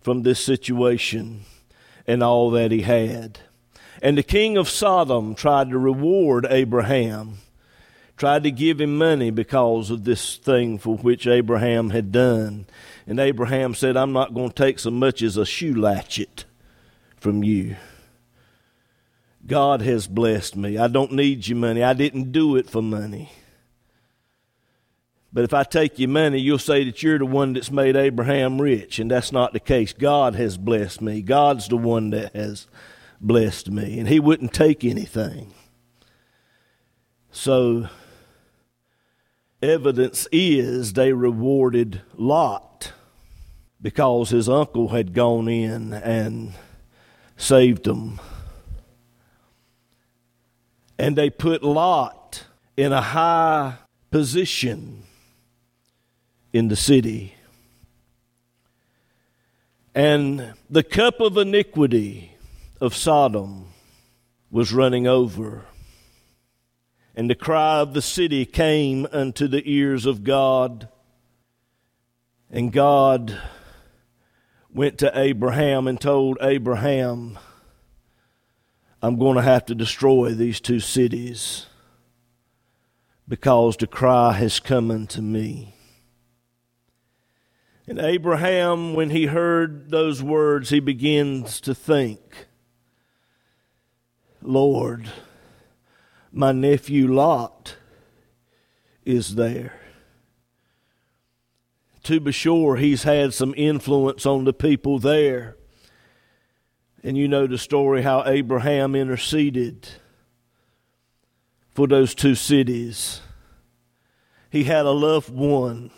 from 0.00 0.22
this 0.22 0.42
situation 0.42 1.42
and 2.06 2.22
all 2.22 2.50
that 2.50 2.70
he 2.70 2.82
had. 2.82 3.40
And 4.02 4.16
the 4.16 4.22
king 4.22 4.56
of 4.56 4.68
Sodom 4.68 5.34
tried 5.34 5.70
to 5.70 5.78
reward 5.78 6.46
Abraham, 6.48 7.38
tried 8.20 8.42
to 8.42 8.50
give 8.50 8.78
him 8.78 8.98
money 8.98 9.30
because 9.30 9.88
of 9.88 10.04
this 10.04 10.36
thing 10.36 10.76
for 10.76 10.94
which 10.98 11.26
Abraham 11.26 11.88
had 11.88 12.12
done. 12.12 12.66
And 13.06 13.18
Abraham 13.18 13.74
said, 13.74 13.96
I'm 13.96 14.12
not 14.12 14.34
going 14.34 14.50
to 14.50 14.54
take 14.54 14.78
so 14.78 14.90
much 14.90 15.22
as 15.22 15.38
a 15.38 15.46
shoe 15.46 15.74
latchet 15.74 16.44
from 17.16 17.42
you. 17.42 17.76
God 19.46 19.80
has 19.80 20.06
blessed 20.06 20.54
me. 20.54 20.76
I 20.76 20.86
don't 20.86 21.12
need 21.12 21.48
your 21.48 21.56
money. 21.56 21.82
I 21.82 21.94
didn't 21.94 22.30
do 22.30 22.56
it 22.56 22.68
for 22.68 22.82
money. 22.82 23.32
But 25.32 25.44
if 25.44 25.54
I 25.54 25.64
take 25.64 25.98
your 25.98 26.10
money, 26.10 26.40
you'll 26.40 26.58
say 26.58 26.84
that 26.84 27.02
you're 27.02 27.18
the 27.18 27.24
one 27.24 27.54
that's 27.54 27.70
made 27.70 27.96
Abraham 27.96 28.60
rich, 28.60 28.98
and 28.98 29.10
that's 29.10 29.32
not 29.32 29.54
the 29.54 29.60
case. 29.60 29.94
God 29.94 30.34
has 30.34 30.58
blessed 30.58 31.00
me. 31.00 31.22
God's 31.22 31.68
the 31.68 31.78
one 31.78 32.10
that 32.10 32.36
has 32.36 32.66
blessed 33.18 33.70
me, 33.70 33.98
and 33.98 34.08
He 34.08 34.20
wouldn't 34.20 34.52
take 34.52 34.84
anything. 34.84 35.54
So, 37.30 37.88
evidence 39.62 40.26
is 40.32 40.92
they 40.92 41.12
rewarded 41.12 42.02
Lot 42.14 42.92
because 43.82 44.30
his 44.30 44.48
uncle 44.48 44.88
had 44.88 45.14
gone 45.14 45.48
in 45.48 45.92
and 45.92 46.52
saved 47.36 47.84
them. 47.84 48.20
And 50.98 51.16
they 51.16 51.30
put 51.30 51.62
Lot 51.62 52.44
in 52.76 52.92
a 52.92 53.00
high 53.00 53.74
position 54.10 55.04
in 56.52 56.68
the 56.68 56.76
city. 56.76 57.34
And 59.94 60.54
the 60.68 60.82
cup 60.82 61.20
of 61.20 61.36
iniquity 61.36 62.36
of 62.80 62.94
Sodom 62.94 63.66
was 64.50 64.72
running 64.72 65.06
over. 65.06 65.64
And 67.20 67.28
the 67.28 67.34
cry 67.34 67.80
of 67.80 67.92
the 67.92 68.00
city 68.00 68.46
came 68.46 69.06
unto 69.12 69.46
the 69.46 69.62
ears 69.70 70.06
of 70.06 70.24
God. 70.24 70.88
And 72.50 72.72
God 72.72 73.38
went 74.72 74.96
to 75.00 75.12
Abraham 75.14 75.86
and 75.86 76.00
told 76.00 76.38
Abraham, 76.40 77.38
I'm 79.02 79.18
going 79.18 79.36
to 79.36 79.42
have 79.42 79.66
to 79.66 79.74
destroy 79.74 80.32
these 80.32 80.62
two 80.62 80.80
cities 80.80 81.66
because 83.28 83.76
the 83.76 83.86
cry 83.86 84.32
has 84.32 84.58
come 84.58 84.90
unto 84.90 85.20
me. 85.20 85.74
And 87.86 87.98
Abraham, 87.98 88.94
when 88.94 89.10
he 89.10 89.26
heard 89.26 89.90
those 89.90 90.22
words, 90.22 90.70
he 90.70 90.80
begins 90.80 91.60
to 91.60 91.74
think, 91.74 92.46
Lord, 94.40 95.10
my 96.32 96.52
nephew 96.52 97.08
Lot 97.12 97.76
is 99.04 99.34
there. 99.34 99.74
To 102.04 102.20
be 102.20 102.32
sure, 102.32 102.76
he's 102.76 103.02
had 103.02 103.34
some 103.34 103.54
influence 103.56 104.24
on 104.24 104.44
the 104.44 104.52
people 104.52 104.98
there. 104.98 105.56
And 107.02 107.16
you 107.16 107.28
know 107.28 107.46
the 107.46 107.58
story 107.58 108.02
how 108.02 108.24
Abraham 108.26 108.94
interceded 108.94 109.88
for 111.70 111.86
those 111.86 112.14
two 112.14 112.34
cities. 112.34 113.20
He 114.50 114.64
had 114.64 114.86
a 114.86 114.90
loved 114.90 115.30
one 115.30 115.90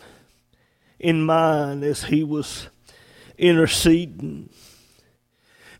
in 0.99 1.25
mind 1.25 1.83
as 1.83 2.05
he 2.05 2.23
was 2.23 2.69
interceding. 3.37 4.49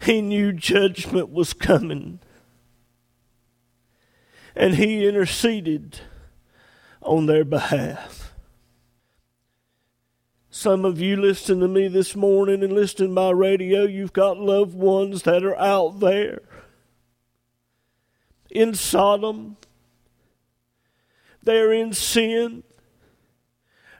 He 0.01 0.21
knew 0.21 0.51
judgment 0.51 1.31
was 1.31 1.53
coming. 1.53 2.19
And 4.55 4.75
he 4.75 5.07
interceded 5.07 5.99
on 7.01 7.25
their 7.25 7.43
behalf. 7.43 8.33
Some 10.49 10.85
of 10.85 11.01
you 11.01 11.15
listen 11.15 11.59
to 11.61 11.67
me 11.67 11.87
this 11.87 12.15
morning 12.15 12.63
and 12.63 12.71
listen 12.71 13.15
by 13.15 13.31
radio, 13.31 13.85
you've 13.85 14.13
got 14.13 14.37
loved 14.37 14.75
ones 14.75 15.23
that 15.23 15.43
are 15.43 15.57
out 15.57 15.99
there 15.99 16.43
in 18.51 18.75
Sodom. 18.75 19.57
They're 21.41 21.73
in 21.73 21.91
sin. 21.93 22.63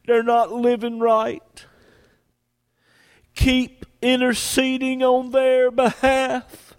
They're 0.06 0.24
not 0.24 0.52
living 0.52 1.00
right. 1.00 1.66
Keep 3.36 3.86
interceding 4.02 5.02
on 5.02 5.32
their 5.32 5.72
behalf. 5.72 6.76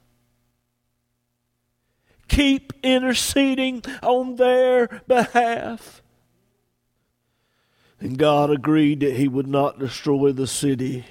Keep 2.28 2.72
interceding 2.82 3.82
on 4.02 4.36
their 4.36 5.02
behalf. 5.06 6.02
And 8.00 8.18
God 8.18 8.50
agreed 8.50 9.00
that 9.00 9.16
He 9.16 9.28
would 9.28 9.46
not 9.46 9.78
destroy 9.78 10.32
the 10.32 10.46
city. 10.46 11.04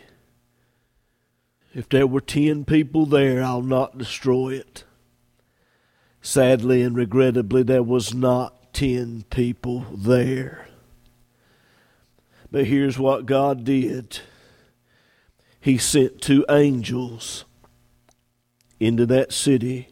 If 1.74 1.90
there 1.90 2.06
were 2.06 2.22
ten 2.22 2.66
people 2.66 3.06
there, 3.06 3.44
I'll 3.44 3.62
not 3.62 3.98
destroy 3.98 4.54
it. 4.54 4.84
Sadly 6.22 6.82
and 6.82 6.96
regrettably, 6.96 7.64
there 7.64 7.84
was 7.84 8.14
not 8.14 8.74
ten 8.74 9.26
people 9.30 9.86
there. 9.92 10.68
But 12.52 12.66
here's 12.66 13.00
what 13.00 13.26
God 13.26 13.64
did 13.64 14.20
He 15.60 15.78
sent 15.80 16.22
two 16.22 16.46
angels 16.50 17.46
into 18.80 19.06
that 19.08 19.34
city. 19.34 19.88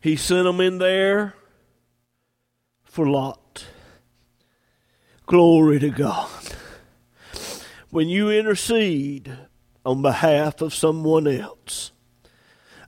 He 0.00 0.16
sent 0.16 0.44
them 0.44 0.60
in 0.60 0.78
there 0.78 1.34
for 2.84 3.08
Lot. 3.08 3.66
Glory 5.26 5.78
to 5.80 5.90
God. 5.90 6.30
When 7.90 8.08
you 8.08 8.30
intercede 8.30 9.36
on 9.84 10.02
behalf 10.02 10.60
of 10.60 10.74
someone 10.74 11.26
else, 11.26 11.92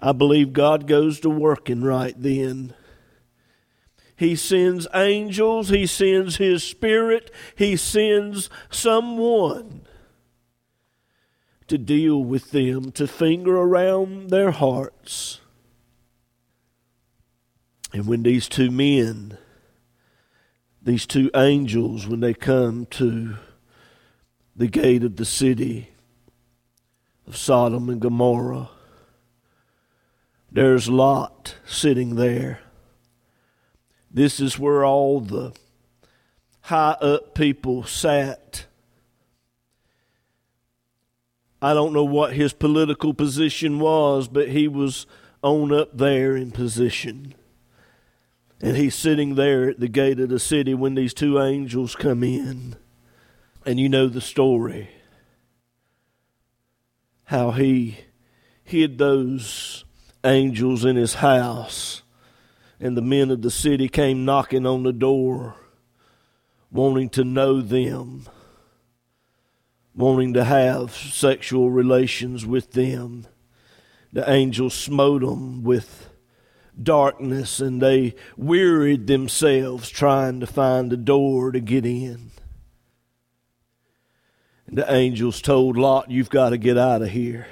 I 0.01 0.13
believe 0.13 0.53
God 0.53 0.87
goes 0.87 1.21
to 1.21 1.31
working 1.31 1.83
right 1.83 2.15
then. 2.17 2.75
He 4.17 4.37
sends 4.37 4.87
angels, 4.95 5.71
He 5.71 5.87
sends 5.87 6.37
His 6.37 6.63
Spirit, 6.63 7.31
He 7.57 7.77
sends 7.77 8.51
someone 8.71 9.83
to 11.67 11.79
deal 11.79 12.23
with 12.23 12.51
them, 12.51 12.93
to 12.93 13.07
finger 13.07 13.57
around 13.57 14.31
their 14.31 14.51
hearts. 14.51 15.41
And 17.93 18.07
when 18.07 18.23
these 18.23 18.49
two 18.49 18.71
men, 18.71 19.37
these 20.83 21.07
two 21.07 21.31
angels, 21.35 22.07
when 22.07 22.21
they 22.21 22.35
come 22.35 22.87
to 22.87 23.37
the 24.55 24.69
gate 24.69 25.03
of 25.05 25.17
the 25.17 25.25
city 25.25 25.91
of 27.27 27.37
Sodom 27.37 27.89
and 27.89 28.01
Gomorrah, 28.01 28.71
there's 30.53 30.89
Lot 30.89 31.57
sitting 31.67 32.17
there 32.17 32.61
this 34.11 34.41
is 34.41 34.59
where 34.59 34.85
all 34.85 35.21
the 35.21 35.53
high 36.63 36.97
up 37.01 37.35
people 37.35 37.85
sat. 37.85 38.67
I 41.63 41.75
don't 41.75 41.93
know 41.93 42.05
what 42.05 42.33
his 42.33 42.53
political 42.53 43.15
position 43.15 43.79
was, 43.79 44.27
but 44.27 44.49
he 44.49 44.67
was 44.67 45.07
on 45.43 45.73
up 45.73 45.97
there 45.97 46.37
in 46.37 46.51
position. 46.51 47.35
And 48.61 48.77
he's 48.77 48.95
sitting 48.95 49.35
there 49.35 49.71
at 49.71 49.81
the 49.81 49.89
gate 49.89 50.21
of 50.21 50.29
the 50.29 50.39
city 50.39 50.75
when 50.75 50.95
these 50.95 51.15
two 51.15 51.41
angels 51.41 51.95
come 51.95 52.23
in. 52.23 52.77
And 53.65 53.81
you 53.81 53.89
know 53.89 54.09
the 54.09 54.21
story. 54.21 54.91
How 57.25 57.53
he 57.53 57.99
hid 58.63 58.99
those 58.99 59.85
angels 60.25 60.85
in 60.85 60.97
his 60.97 61.15
house 61.15 62.03
and 62.81 62.97
the 62.97 63.03
men 63.03 63.31
of 63.31 63.43
the 63.43 63.51
city 63.51 63.89
came 63.89 64.25
knocking 64.25 64.67
on 64.67 64.83
the 64.83 64.93
door, 64.93 65.55
wanting 66.73 67.11
to 67.11 67.25
know 67.25 67.61
them, 67.61 68.27
wanting 69.95 70.33
to 70.33 70.45
have 70.45 70.93
sexual 70.93 71.71
relations 71.71 72.47
with 72.47 72.73
them. 72.73 73.27
The 74.13 74.29
angels 74.29 74.75
smote 74.75 75.21
them 75.21 75.63
with 75.63 76.10
darkness, 76.81 77.61
and 77.61 77.81
they 77.81 78.15
wearied 78.37 79.07
themselves 79.07 79.89
trying 79.89 80.41
to 80.41 80.47
find 80.47 80.93
a 80.93 80.97
door 80.97 81.53
to 81.53 81.61
get 81.61 81.87
in. 81.87 82.31
And 84.67 84.79
the 84.79 84.93
angels 84.93 85.43
told 85.43 85.77
Lot, 85.77 86.11
You've 86.11 86.31
got 86.31 86.51
to 86.51 86.59
get 86.59 86.79
out 86.79 87.03
of 87.03 87.11
here. 87.11 87.47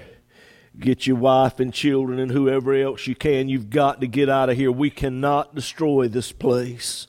Get 0.78 1.06
your 1.06 1.16
wife 1.16 1.58
and 1.58 1.74
children 1.74 2.20
and 2.20 2.30
whoever 2.30 2.72
else 2.72 3.08
you 3.08 3.16
can. 3.16 3.48
You've 3.48 3.70
got 3.70 4.00
to 4.00 4.06
get 4.06 4.28
out 4.28 4.48
of 4.48 4.56
here. 4.56 4.70
We 4.70 4.90
cannot 4.90 5.54
destroy 5.54 6.06
this 6.06 6.30
place 6.30 7.08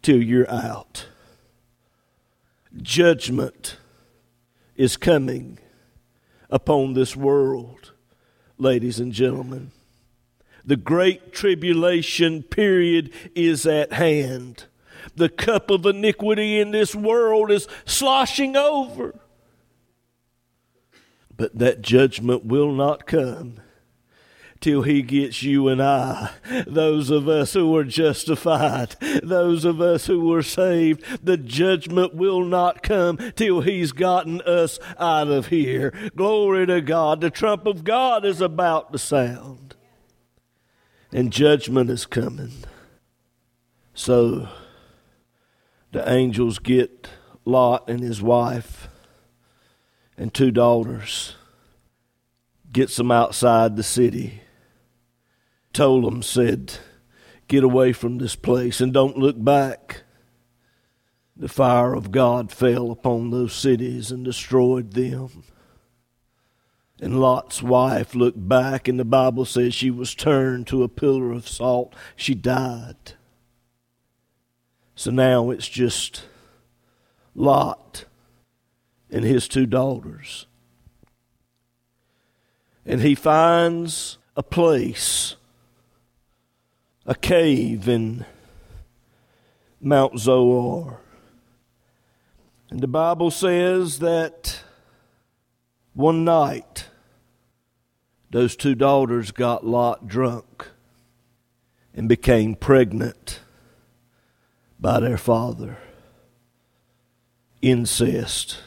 till 0.00 0.22
you're 0.22 0.50
out. 0.50 1.08
Judgment 2.80 3.76
is 4.74 4.96
coming 4.96 5.58
upon 6.48 6.94
this 6.94 7.14
world, 7.14 7.92
ladies 8.56 8.98
and 9.00 9.12
gentlemen. 9.12 9.72
The 10.66 10.76
great 10.76 11.32
tribulation 11.32 12.42
period 12.42 13.12
is 13.34 13.66
at 13.66 13.92
hand. 13.92 14.64
The 15.14 15.28
cup 15.28 15.70
of 15.70 15.86
iniquity 15.86 16.58
in 16.60 16.72
this 16.72 16.94
world 16.94 17.50
is 17.50 17.68
sloshing 17.84 18.56
over. 18.56 19.14
But 21.36 21.58
that 21.58 21.82
judgment 21.82 22.44
will 22.44 22.72
not 22.72 23.06
come 23.06 23.60
till 24.60 24.82
he 24.82 25.00
gets 25.00 25.44
you 25.44 25.68
and 25.68 25.80
I, 25.80 26.30
those 26.66 27.10
of 27.10 27.28
us 27.28 27.52
who 27.52 27.76
are 27.76 27.84
justified, 27.84 28.96
those 29.22 29.64
of 29.64 29.80
us 29.80 30.06
who 30.06 30.32
are 30.34 30.42
saved. 30.42 31.04
The 31.24 31.36
judgment 31.36 32.14
will 32.14 32.44
not 32.44 32.82
come 32.82 33.16
till 33.36 33.60
he's 33.60 33.92
gotten 33.92 34.40
us 34.40 34.80
out 34.98 35.28
of 35.28 35.48
here. 35.48 35.92
Glory 36.16 36.66
to 36.66 36.80
God. 36.80 37.20
The 37.20 37.30
trump 37.30 37.66
of 37.66 37.84
God 37.84 38.24
is 38.24 38.40
about 38.40 38.92
to 38.92 38.98
sound, 38.98 39.75
and 41.12 41.32
judgment 41.32 41.90
is 41.90 42.06
coming. 42.06 42.52
So 43.94 44.48
the 45.92 46.08
angels 46.10 46.58
get 46.58 47.08
Lot 47.44 47.88
and 47.88 48.00
his 48.00 48.20
wife 48.20 48.88
and 50.18 50.32
two 50.32 50.50
daughters, 50.50 51.36
gets 52.72 52.96
them 52.96 53.10
outside 53.10 53.76
the 53.76 53.82
city, 53.82 54.42
told 55.72 56.04
them, 56.04 56.22
said, 56.22 56.74
Get 57.48 57.62
away 57.62 57.92
from 57.92 58.18
this 58.18 58.34
place 58.34 58.80
and 58.80 58.92
don't 58.92 59.16
look 59.16 59.42
back. 59.42 60.02
The 61.36 61.48
fire 61.48 61.94
of 61.94 62.10
God 62.10 62.50
fell 62.50 62.90
upon 62.90 63.30
those 63.30 63.52
cities 63.52 64.10
and 64.10 64.24
destroyed 64.24 64.94
them. 64.94 65.44
And 67.00 67.20
Lot's 67.20 67.62
wife 67.62 68.14
looked 68.14 68.48
back, 68.48 68.88
and 68.88 68.98
the 68.98 69.04
Bible 69.04 69.44
says 69.44 69.74
she 69.74 69.90
was 69.90 70.14
turned 70.14 70.66
to 70.68 70.82
a 70.82 70.88
pillar 70.88 71.30
of 71.30 71.46
salt. 71.46 71.94
She 72.16 72.34
died. 72.34 73.12
So 74.94 75.10
now 75.10 75.50
it's 75.50 75.68
just 75.68 76.24
Lot 77.34 78.06
and 79.10 79.24
his 79.24 79.46
two 79.46 79.66
daughters. 79.66 80.46
And 82.86 83.02
he 83.02 83.14
finds 83.14 84.16
a 84.34 84.42
place, 84.42 85.36
a 87.04 87.14
cave 87.14 87.88
in 87.88 88.24
Mount 89.80 90.18
Zoar. 90.18 91.00
And 92.70 92.80
the 92.80 92.88
Bible 92.88 93.30
says 93.30 93.98
that 93.98 94.62
one 95.96 96.24
night 96.24 96.88
those 98.30 98.54
two 98.54 98.74
daughters 98.74 99.30
got 99.30 99.66
Lot 99.66 100.06
drunk 100.06 100.68
and 101.94 102.06
became 102.06 102.54
pregnant 102.54 103.40
by 104.78 105.00
their 105.00 105.16
father. 105.16 105.78
Incest, 107.62 108.58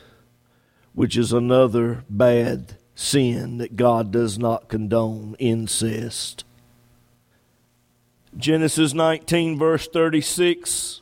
which 0.94 1.16
is 1.16 1.32
another 1.32 2.04
bad 2.10 2.78
sin 2.96 3.60
that 3.60 3.76
God 3.76 4.12
does 4.12 4.40
not 4.40 4.68
condone, 4.68 5.36
incest. 5.38 6.44
Genesis 8.36 8.96
19, 8.96 9.60
verse 9.60 9.88
36. 9.88 11.02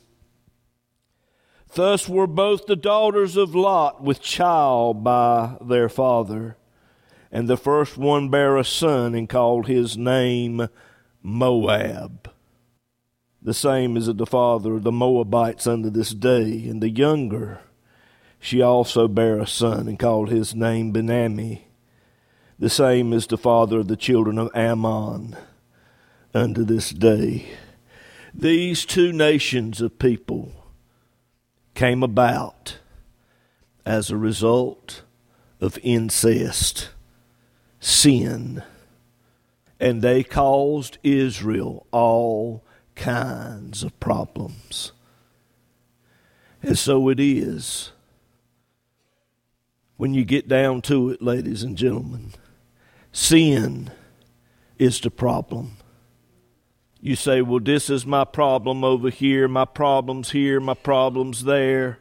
Thus 1.78 2.10
were 2.10 2.26
both 2.26 2.66
the 2.66 2.76
daughters 2.76 3.38
of 3.38 3.54
Lot 3.54 4.04
with 4.04 4.20
child 4.20 5.04
by 5.04 5.58
their 5.62 5.90
father. 5.90 6.58
And 7.32 7.48
the 7.48 7.56
first 7.56 7.98
one 7.98 8.30
bare 8.30 8.58
a 8.58 8.66
son 8.66 9.14
and 9.14 9.30
called 9.30 9.68
his 9.68 9.96
name 9.96 10.70
Moab 11.22 12.32
the 13.42 13.54
same 13.54 13.96
as 13.96 14.08
the 14.08 14.26
father 14.26 14.74
of 14.74 14.84
the 14.84 14.92
Moabites 14.92 15.68
unto 15.68 15.90
this 15.90 16.10
day. 16.10 16.68
And 16.68 16.82
the 16.82 16.90
younger, 16.90 17.62
she 18.40 18.62
also 18.62 19.08
bare 19.08 19.40
a 19.40 19.48
son, 19.48 19.88
and 19.88 19.98
called 19.98 20.30
his 20.30 20.54
name 20.54 20.92
Benammi, 20.92 21.62
the 22.60 22.70
same 22.70 23.14
is 23.14 23.28
the 23.28 23.38
father 23.38 23.80
of 23.80 23.88
the 23.88 23.96
children 23.96 24.38
of 24.38 24.50
Ammon 24.54 25.38
unto 26.34 26.66
this 26.66 26.90
day. 26.90 27.46
These 28.34 28.86
two 28.86 29.14
nations 29.14 29.80
of 29.80 30.00
people 30.00 30.52
came 31.78 32.02
about 32.02 32.80
as 33.86 34.10
a 34.10 34.18
result 34.18 35.04
of 35.62 35.78
incest, 35.84 36.90
sin, 37.80 38.64
and 39.80 40.02
they 40.02 40.24
caused 40.24 40.98
Israel 41.04 41.86
all 41.92 42.64
kinds 42.96 43.84
of 43.84 44.00
problems. 44.00 44.92
And 46.64 46.76
so 46.76 47.10
it 47.10 47.20
is 47.20 47.92
when 49.98 50.16
you 50.16 50.26
get 50.26 50.48
down 50.48 50.82
to 50.82 51.12
it, 51.12 51.22
ladies 51.22 51.62
and 51.62 51.78
gentlemen. 51.78 52.32
Sin 53.12 53.92
is 54.80 55.00
the 55.00 55.12
problem. 55.12 55.78
You 57.08 57.16
say, 57.16 57.42
well, 57.42 57.62
this 57.62 57.90
is 57.90 58.06
my 58.06 58.26
problem 58.26 58.84
over 58.84 59.10
here, 59.10 59.48
my 59.48 59.66
problem's 59.66 60.32
here, 60.32 60.60
my 60.60 60.74
problem's 60.74 61.46
there. 61.46 62.00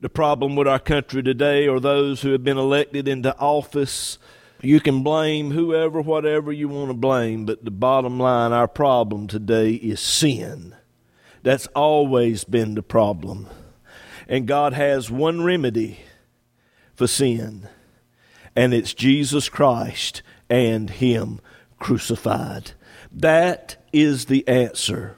The 0.00 0.08
problem 0.08 0.56
with 0.56 0.66
our 0.66 0.78
country 0.78 1.22
today 1.22 1.66
are 1.68 1.78
those 1.78 2.22
who 2.22 2.32
have 2.32 2.42
been 2.42 2.56
elected 2.56 3.06
into 3.06 3.36
office 3.38 4.18
you 4.60 4.80
can 4.80 5.02
blame 5.02 5.52
whoever, 5.52 6.00
whatever 6.00 6.50
you 6.50 6.68
want 6.68 6.90
to 6.90 6.94
blame, 6.94 7.46
but 7.46 7.64
the 7.64 7.70
bottom 7.70 8.18
line, 8.18 8.52
our 8.52 8.66
problem 8.66 9.28
today 9.28 9.74
is 9.74 10.00
sin. 10.00 10.74
That's 11.44 11.68
always 11.68 12.42
been 12.42 12.74
the 12.74 12.82
problem. 12.82 13.46
And 14.26 14.48
God 14.48 14.72
has 14.72 15.10
one 15.10 15.44
remedy 15.44 16.00
for 16.94 17.06
sin, 17.06 17.68
and 18.56 18.74
it's 18.74 18.94
Jesus 18.94 19.48
Christ 19.48 20.22
and 20.50 20.90
Him 20.90 21.40
crucified. 21.78 22.72
That 23.12 23.76
is 23.92 24.26
the 24.26 24.46
answer 24.48 25.16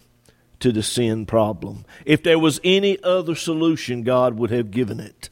to 0.61 0.72
the 0.72 0.83
sin 0.83 1.26
problem. 1.26 1.85
If 2.04 2.22
there 2.22 2.38
was 2.38 2.61
any 2.62 3.02
other 3.02 3.35
solution, 3.35 4.02
God 4.02 4.35
would 4.35 4.50
have 4.50 4.70
given 4.70 5.00
it. 5.00 5.30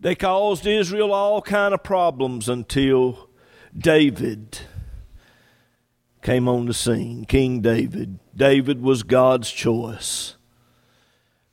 They 0.00 0.16
caused 0.16 0.66
Israel 0.66 1.12
all 1.12 1.40
kind 1.42 1.72
of 1.72 1.84
problems 1.84 2.48
until 2.48 3.28
David 3.76 4.58
came 6.22 6.48
on 6.48 6.66
the 6.66 6.74
scene. 6.74 7.24
King 7.24 7.60
David. 7.60 8.18
David 8.34 8.82
was 8.82 9.04
God's 9.04 9.50
choice. 9.50 10.36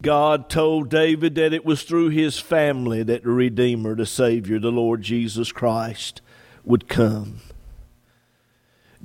God 0.01 0.49
told 0.49 0.89
David 0.89 1.35
that 1.35 1.53
it 1.53 1.65
was 1.65 1.83
through 1.83 2.09
his 2.09 2.39
family 2.39 3.03
that 3.03 3.23
the 3.23 3.29
Redeemer, 3.29 3.95
the 3.95 4.05
Savior, 4.05 4.57
the 4.57 4.71
Lord 4.71 5.01
Jesus 5.01 5.51
Christ 5.51 6.21
would 6.63 6.87
come. 6.87 7.41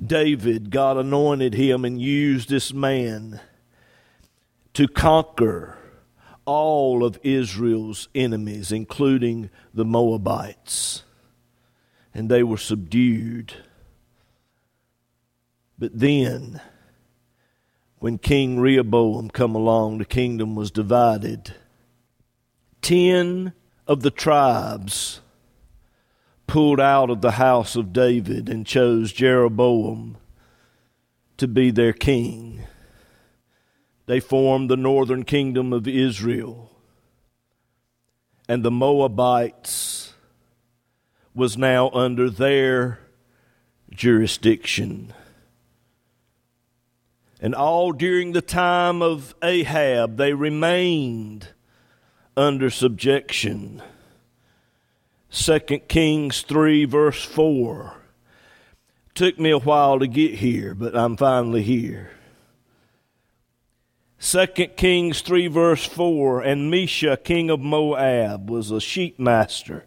David, 0.03 0.71
God 0.71 0.97
anointed 0.97 1.53
him 1.53 1.85
and 1.85 2.01
used 2.01 2.49
this 2.49 2.73
man 2.73 3.39
to 4.73 4.87
conquer 4.87 5.77
all 6.45 7.03
of 7.03 7.19
Israel's 7.23 8.07
enemies, 8.13 8.71
including 8.71 9.49
the 9.73 9.85
Moabites. 9.85 11.03
And 12.13 12.29
they 12.29 12.43
were 12.43 12.57
subdued. 12.57 13.53
But 15.77 15.97
then, 15.97 16.61
when 17.99 18.17
King 18.17 18.59
Rehoboam 18.59 19.29
come 19.29 19.55
along, 19.55 19.97
the 19.97 20.05
kingdom 20.05 20.55
was 20.55 20.71
divided. 20.71 21.55
Ten 22.81 23.53
of 23.87 24.01
the 24.01 24.11
tribes 24.11 25.21
pulled 26.47 26.79
out 26.79 27.09
of 27.09 27.21
the 27.21 27.31
house 27.31 27.75
of 27.75 27.93
David 27.93 28.49
and 28.49 28.65
chose 28.65 29.11
Jeroboam 29.11 30.17
to 31.37 31.47
be 31.47 31.71
their 31.71 31.93
king 31.93 32.65
they 34.05 34.19
formed 34.19 34.69
the 34.69 34.77
northern 34.77 35.23
kingdom 35.23 35.73
of 35.73 35.87
Israel. 35.87 36.71
And 38.47 38.63
the 38.63 38.71
Moabites 38.71 40.13
was 41.33 41.57
now 41.57 41.89
under 41.89 42.29
their 42.29 42.99
jurisdiction. 43.89 45.13
And 47.41 47.55
all 47.55 47.91
during 47.91 48.33
the 48.33 48.41
time 48.41 49.01
of 49.01 49.33
Ahab, 49.41 50.17
they 50.17 50.33
remained 50.33 51.49
under 52.37 52.69
subjection. 52.69 53.81
2 55.35 55.59
Kings 55.89 56.43
3, 56.43 56.85
verse 56.85 57.21
4. 57.21 57.93
Took 59.15 59.37
me 59.37 59.51
a 59.51 59.59
while 59.59 59.99
to 59.99 60.07
get 60.07 60.35
here, 60.35 60.73
but 60.73 60.95
I'm 60.95 61.17
finally 61.17 61.61
here. 61.61 62.11
2 64.21 64.47
Kings 64.77 65.19
3, 65.19 65.47
verse 65.47 65.85
4 65.85 66.41
And 66.41 66.71
Mesha, 66.71 67.21
king 67.21 67.49
of 67.49 67.59
Moab, 67.59 68.49
was 68.49 68.71
a 68.71 68.79
sheep 68.79 69.19
master, 69.19 69.83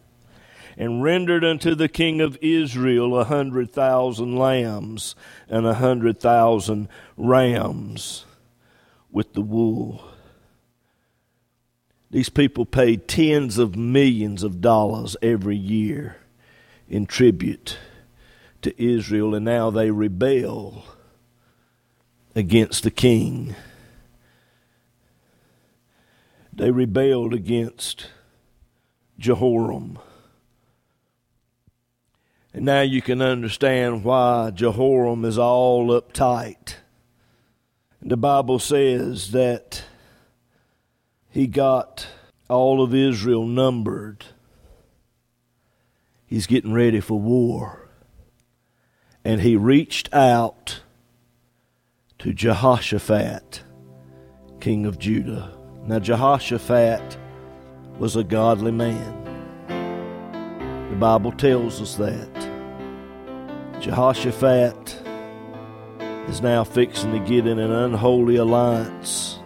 and 0.77 1.01
rendered 1.01 1.43
unto 1.43 1.73
the 1.73 1.89
king 1.89 2.21
of 2.21 2.37
Israel 2.41 3.19
a 3.19 3.23
hundred 3.23 3.71
thousand 3.71 4.35
lambs 4.35 5.15
and 5.49 5.65
a 5.65 5.73
hundred 5.73 6.19
thousand 6.19 6.87
rams 7.17 8.25
with 9.11 9.33
the 9.33 9.41
wool. 9.41 10.08
These 12.11 12.29
people 12.29 12.65
paid 12.65 13.07
tens 13.07 13.57
of 13.57 13.75
millions 13.75 14.41
of 14.43 14.61
dollars 14.61 15.15
every 15.21 15.57
year 15.57 16.17
in 16.87 17.05
tribute 17.05 17.77
to 18.63 18.83
Israel, 18.83 19.35
and 19.35 19.45
now 19.45 19.69
they 19.69 19.91
rebel 19.91 20.83
against 22.35 22.83
the 22.83 22.91
king. 22.91 23.55
They 26.51 26.71
rebelled 26.71 27.33
against 27.33 28.07
Jehoram. 29.19 29.99
And 32.53 32.65
now 32.65 32.81
you 32.81 33.01
can 33.01 33.21
understand 33.21 34.03
why 34.03 34.49
Jehoram 34.49 35.23
is 35.25 35.37
all 35.37 35.87
uptight. 35.89 36.75
The 38.01 38.17
Bible 38.17 38.59
says 38.59 39.31
that 39.31 39.83
he 41.29 41.47
got 41.47 42.07
all 42.49 42.81
of 42.81 42.93
Israel 42.93 43.45
numbered. 43.45 44.25
He's 46.25 46.47
getting 46.47 46.73
ready 46.73 46.99
for 46.99 47.19
war. 47.19 47.89
And 49.23 49.41
he 49.41 49.55
reached 49.55 50.13
out 50.13 50.81
to 52.19 52.33
Jehoshaphat, 52.33 53.63
king 54.59 54.85
of 54.85 54.99
Judah. 54.99 55.57
Now, 55.85 55.99
Jehoshaphat 55.99 57.17
was 57.97 58.15
a 58.15 58.23
godly 58.23 58.71
man. 58.71 59.15
The 60.89 60.95
Bible 60.95 61.31
tells 61.31 61.81
us 61.81 61.95
that. 61.95 62.49
Jehoshaphat 63.79 65.01
is 66.27 66.41
now 66.41 66.63
fixing 66.63 67.11
to 67.11 67.19
get 67.19 67.47
in 67.47 67.59
an 67.59 67.71
unholy 67.71 68.35
alliance 68.35 69.39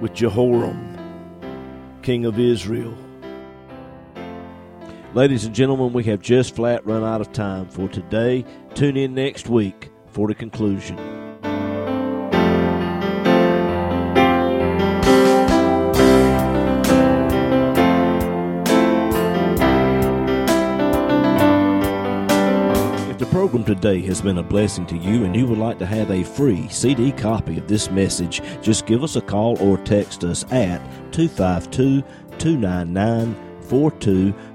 with 0.00 0.14
Jehoram, 0.14 0.95
king 2.06 2.24
of 2.24 2.38
Israel. 2.38 2.96
Ladies 5.12 5.44
and 5.44 5.52
gentlemen, 5.52 5.92
we 5.92 6.04
have 6.04 6.20
just 6.20 6.54
flat 6.54 6.86
run 6.86 7.02
out 7.02 7.20
of 7.20 7.32
time 7.32 7.68
for 7.68 7.88
today. 7.88 8.44
Tune 8.74 8.96
in 8.96 9.12
next 9.12 9.48
week 9.48 9.90
for 10.06 10.28
the 10.28 10.34
conclusion. 10.36 10.96
If 23.10 23.18
the 23.18 23.26
program 23.32 23.64
today 23.64 24.00
has 24.02 24.22
been 24.22 24.38
a 24.38 24.44
blessing 24.44 24.86
to 24.86 24.96
you 24.96 25.24
and 25.24 25.34
you 25.34 25.44
would 25.48 25.58
like 25.58 25.80
to 25.80 25.86
have 25.86 26.12
a 26.12 26.22
free 26.22 26.68
CD 26.68 27.10
copy 27.10 27.58
of 27.58 27.66
this 27.66 27.90
message, 27.90 28.42
just 28.62 28.86
give 28.86 29.02
us 29.02 29.16
a 29.16 29.20
call 29.20 29.58
or 29.60 29.76
text 29.78 30.22
us 30.22 30.44
at 30.52 30.80
252 31.16 32.04
299 32.38 33.34